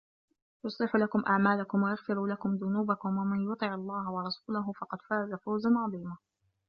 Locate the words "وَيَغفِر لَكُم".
1.83-2.55